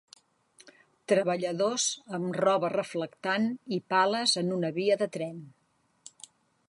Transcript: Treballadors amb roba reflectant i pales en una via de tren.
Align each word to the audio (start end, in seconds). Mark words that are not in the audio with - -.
Treballadors 1.11 1.85
amb 2.19 2.39
roba 2.45 2.71
reflectant 2.75 3.45
i 3.77 3.79
pales 3.95 4.35
en 4.43 4.51
una 4.57 4.73
via 4.79 4.99
de 5.03 5.13
tren. 5.19 5.39